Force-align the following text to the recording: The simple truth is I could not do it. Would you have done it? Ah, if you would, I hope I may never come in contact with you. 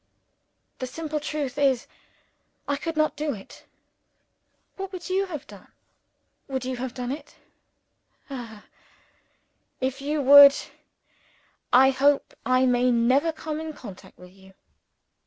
The 0.79 0.87
simple 0.87 1.19
truth 1.19 1.59
is 1.59 1.85
I 2.67 2.75
could 2.75 2.97
not 2.97 3.15
do 3.15 3.35
it. 3.35 3.67
Would 4.79 5.11
you 5.11 5.27
have 5.27 5.45
done 5.45 5.71
it? 7.11 7.35
Ah, 8.27 8.65
if 9.79 10.01
you 10.01 10.23
would, 10.23 10.55
I 11.71 11.91
hope 11.91 12.33
I 12.47 12.65
may 12.65 12.89
never 12.89 13.31
come 13.31 13.61
in 13.61 13.73
contact 13.73 14.17
with 14.17 14.31
you. 14.33 14.55